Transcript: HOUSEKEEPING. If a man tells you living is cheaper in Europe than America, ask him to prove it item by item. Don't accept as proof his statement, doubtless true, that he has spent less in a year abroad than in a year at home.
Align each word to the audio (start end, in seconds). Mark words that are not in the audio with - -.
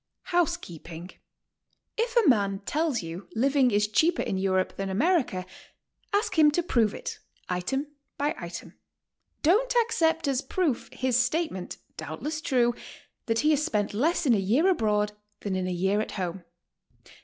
HOUSEKEEPING. 0.31 1.11
If 1.95 2.15
a 2.17 2.27
man 2.27 2.61
tells 2.65 3.03
you 3.03 3.27
living 3.35 3.69
is 3.69 3.87
cheaper 3.87 4.23
in 4.23 4.39
Europe 4.39 4.75
than 4.75 4.89
America, 4.89 5.45
ask 6.11 6.39
him 6.39 6.49
to 6.53 6.63
prove 6.63 6.95
it 6.95 7.19
item 7.49 7.85
by 8.17 8.33
item. 8.39 8.73
Don't 9.43 9.75
accept 9.83 10.27
as 10.27 10.41
proof 10.41 10.89
his 10.91 11.19
statement, 11.19 11.77
doubtless 11.97 12.41
true, 12.41 12.73
that 13.27 13.41
he 13.41 13.51
has 13.51 13.63
spent 13.63 13.93
less 13.93 14.25
in 14.25 14.33
a 14.33 14.39
year 14.39 14.67
abroad 14.67 15.11
than 15.41 15.55
in 15.55 15.67
a 15.67 15.71
year 15.71 16.01
at 16.01 16.13
home. 16.13 16.45